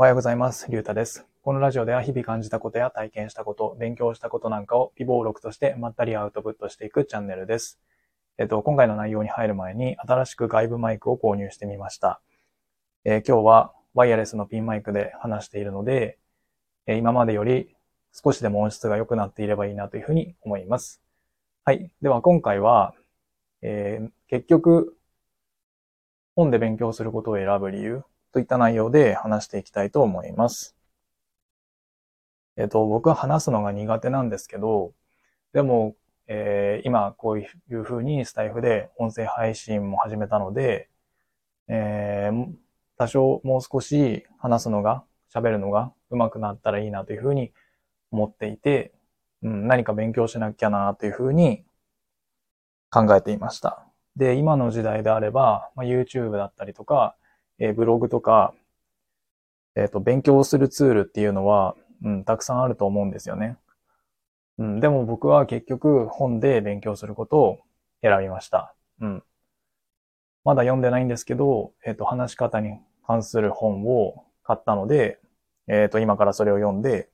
[0.00, 0.70] おはようございます。
[0.70, 1.26] りゅうたです。
[1.42, 7.78] このラジオでは日々感じたことや体験したこと、勉強したことなんかを微暴録としてまったりアウトプットしていくチャンネルです。
[8.38, 12.22] えっと、今回の内容に入る前に新しく外部マイクを購入してみました。
[13.04, 16.16] えー、今日はワイヤレスのピンマイクで話しているので、
[16.86, 17.76] えー、今までより
[18.10, 21.02] 少しでも音質が良くなっていればいいなというふうに思います。
[21.66, 21.90] はい。
[22.00, 22.94] では今回は、
[23.60, 24.96] えー、結局、
[26.36, 28.02] 本で勉強することを選ぶ理由
[28.32, 30.76] といった内容で話していきたいと思います。
[32.56, 34.92] えっ、と、僕は話すのが苦手なんですけど、
[35.52, 35.96] でも、
[36.26, 40.88] えー、今こういうふうにスタイフで音声配信も始めたので、
[41.68, 42.46] えー、
[42.96, 47.52] 多少もう少し話すのが、喋るのが上手くなったらいいなというふうに
[48.10, 48.92] 思っていて、
[49.42, 51.64] うん、何か勉強しなきゃなというふうに
[52.90, 53.86] 考えていました。
[54.16, 57.16] で、今の時代であれば、まあ、YouTube だったりとか、
[57.60, 58.54] えー、ブログとか、
[59.76, 63.56] えっ、ー、と、勉強するツールっていうのは、うん、たくさんあると思うんですよね。
[64.58, 67.60] うん、でも僕は結局本で勉強することを
[68.02, 68.74] 選びました。
[69.00, 69.22] うん。
[70.44, 75.20] まだ読んでないんですけど、えっ、ー、と、話し方に関する本を買ったので、
[75.68, 77.10] えっ、ー、と、今からそれを読んで、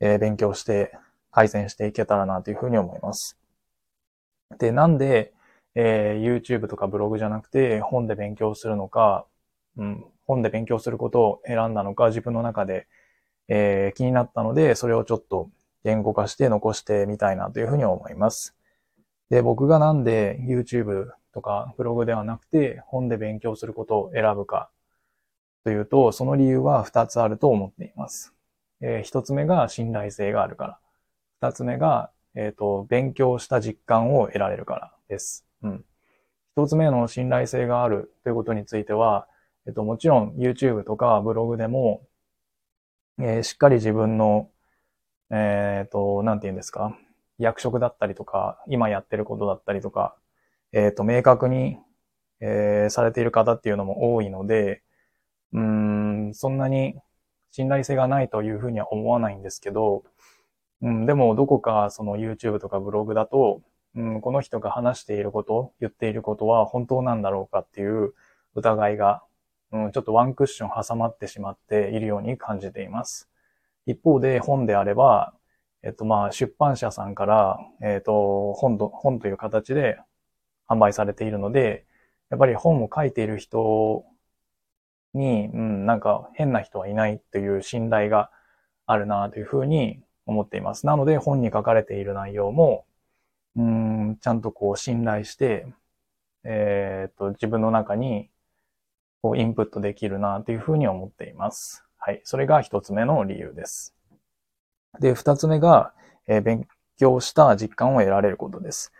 [0.00, 0.96] えー、勉強して
[1.30, 3.38] 改善していけたらなというふうに思います。
[4.58, 5.32] で、なんで、
[5.74, 9.26] えー、YouTube とかブログじゃなくて本で勉強するのか、
[9.76, 12.86] うん、本で勉強することを選んだのか、自分の中で、
[13.48, 15.50] えー、気になったので、それをちょっと
[15.84, 18.56] 言語化して残してみたいなというふうに思います。
[19.30, 24.70] で、僕がなんで YouTube とかブログではなくて本で勉強することを選ぶか
[25.64, 28.34] というと、その理由は2つあると思っています。
[28.80, 30.78] えー、1つ目が信頼性があるか
[31.40, 31.48] ら。
[31.48, 35.46] 2つ目が、えっ、ー、と、勉強した実感を得られるからです。
[35.62, 35.84] うん。
[36.56, 39.28] 1つ目の信頼性があるということについては、
[39.66, 42.02] えっと、もちろん YouTube とかブログでも、
[43.18, 44.50] えー、しっかり自分の、
[45.30, 46.96] えっ、ー、と、なんて言うんですか、
[47.38, 50.16] 役職だったりとか、今やってることだったりとか、
[50.72, 51.78] えっ、ー、と、明確に、
[52.40, 54.82] え、されている方っていうのも多いので、
[55.52, 56.96] うん、そんなに
[57.52, 60.02] 信頼性がないというふうには思わないんですけど、
[60.80, 63.62] うん、でもどこかその YouTube とかブログだと、
[63.94, 68.14] うん、この人が話していること、言っていることは本当なんだろうかっていう
[68.54, 69.22] 疑いが
[69.72, 73.28] うん、ちょっとワンクッション挟まってしまっているように感じています。
[73.86, 75.34] 一方で本であれば、
[75.82, 79.98] えっとまあ出版社さんから、えっと本と、本という形で
[80.68, 81.86] 販売されているので、
[82.30, 84.04] やっぱり本を書いている人
[85.14, 88.30] に、うん、なんか変な人はいないという信頼が
[88.86, 90.86] あるなというふうに思っています。
[90.86, 92.84] なので本に書かれている内容も、
[93.56, 95.66] うん、ちゃんとこう信頼して、
[96.44, 98.28] えー、っと、自分の中に
[99.22, 101.84] こうインプットできるなというふうに思っています。
[101.96, 102.20] はい。
[102.24, 103.94] それが一つ目の理由です。
[105.00, 105.94] で、二つ目が、
[106.26, 106.66] えー、勉
[106.98, 108.92] 強した実感を得られることです。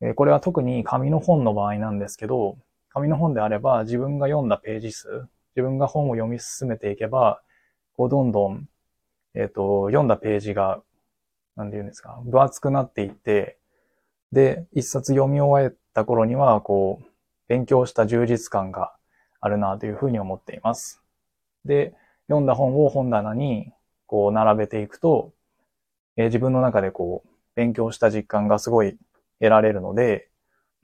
[0.00, 2.56] えー、これは特に紙の本の場合なんですけど、
[2.88, 7.42] 紙の本であれば自分が読んだページ数、自分が本を読み進めていけば、
[7.96, 8.66] こうどんどん、
[9.34, 10.82] えっ、ー、と、読んだページが、
[11.56, 13.58] なんて言うんですか、分厚くなっていって、
[14.32, 17.04] で、一冊読み終えた頃には、こう、
[17.48, 18.94] 勉強した充実感が
[19.40, 21.02] あるなというふうに思っています。
[21.64, 21.94] で、
[22.28, 23.72] 読んだ本を本棚に
[24.06, 25.32] こう並べていくと、
[26.16, 28.96] えー、自分の中でこう勉強した実感がすごい
[29.40, 30.28] 得られるので、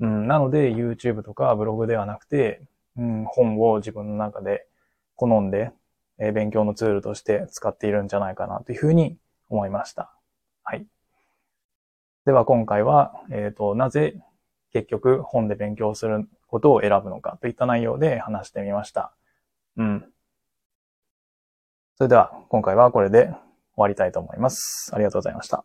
[0.00, 2.62] うん、なので YouTube とかブログではなくて、
[2.97, 4.67] うん、本を自分の中で
[5.15, 5.73] 好んで、
[6.19, 9.17] えー、勉強のツールとして使っているんじゃないかなというふうに
[9.49, 10.12] 思いました。
[10.62, 10.87] はい。
[12.25, 14.21] では今回は、えっ、ー、と、なぜ
[14.73, 19.12] 結局本で勉強することを選ぶのかといった内容で話してみました。
[19.77, 20.05] うん。
[21.97, 23.37] それでは今回はこれで終
[23.77, 24.91] わりたいと思います。
[24.95, 25.65] ありがとうございました。